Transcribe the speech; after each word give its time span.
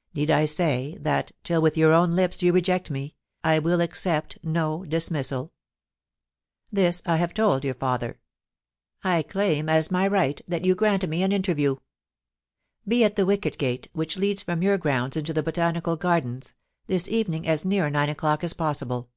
* 0.00 0.14
Need 0.14 0.30
I 0.30 0.44
say 0.44 0.96
that, 1.00 1.32
till 1.42 1.60
with 1.60 1.76
your 1.76 1.92
own 1.92 2.12
lips 2.12 2.40
you 2.40 2.52
reject 2.52 2.88
me, 2.88 3.16
I 3.42 3.58
will 3.58 3.80
accept 3.80 4.38
no 4.44 4.84
dismissal? 4.84 5.50
This 6.70 7.02
I 7.04 7.16
have 7.16 7.34
told 7.34 7.64
your 7.64 7.74
father. 7.74 8.20
I 9.02 9.22
claim 9.24 9.68
as 9.68 9.90
my 9.90 10.06
right 10.06 10.40
that 10.46 10.64
you 10.64 10.76
grant 10.76 11.08
me 11.08 11.24
an 11.24 11.32
interview. 11.32 11.78
*Bc 12.88 13.04
at 13.06 13.16
the 13.16 13.26
wicket 13.26 13.58
gate, 13.58 13.88
which 13.92 14.16
leads 14.16 14.44
from 14.44 14.62
your 14.62 14.78
grounds 14.78 15.16
into 15.16 15.32
the 15.32 15.42
Botanical 15.42 15.96
Gardens, 15.96 16.54
this 16.86 17.08
evening 17.08 17.48
as 17.48 17.64
near 17.64 17.90
nine 17.90 18.08
o'clock 18.08 18.38
THE 18.42 18.46
TRYST 18.46 18.58
BY 18.58 18.58
THE 18.58 18.58
BAMBOOS. 18.58 18.58
263 18.58 18.58
as 18.62 18.68
possible. 19.06 19.10